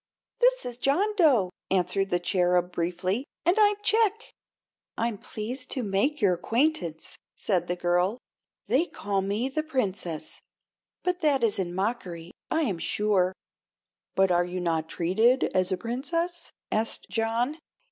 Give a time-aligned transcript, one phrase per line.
[0.39, 4.33] "This is John Dough," answered the Cherub, briefly; "and I'm Chick."
[4.97, 8.17] "I'm pleased to make your acquaintance," said the girl.
[8.65, 10.41] "They call me the Princess;
[11.03, 13.35] but that is in mockery, I am sure."
[14.15, 17.59] "But are you not treated as a Princess?" asked John.